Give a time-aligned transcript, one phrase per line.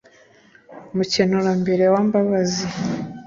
[0.95, 2.65] mukenurambere wa mbabazi